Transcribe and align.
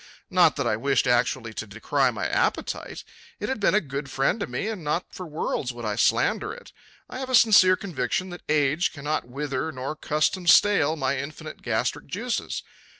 Not 0.31 0.55
that 0.55 0.65
I 0.65 0.77
wished 0.77 1.05
actually 1.05 1.53
to 1.53 1.67
decry 1.67 2.09
my 2.09 2.27
appetite. 2.27 3.03
It 3.39 3.49
had 3.49 3.59
been 3.59 3.75
a 3.75 3.79
good 3.79 4.09
friend 4.09 4.39
to 4.39 4.47
me 4.47 4.67
and 4.67 4.83
not 4.83 5.05
for 5.13 5.27
worlds 5.27 5.71
would 5.73 5.85
I 5.85 5.95
slander 5.95 6.51
it. 6.51 6.71
I 7.07 7.19
have 7.19 7.29
a 7.29 7.35
sincere 7.35 7.75
conviction 7.75 8.31
that 8.31 8.41
age 8.49 8.93
cannot 8.93 9.27
wither 9.27 9.71
nor 9.71 9.95
custom 9.95 10.47
stale 10.47 10.95
my 10.95 11.19
infinite 11.19 11.61
gastric 11.61 12.07
juices. 12.07 12.63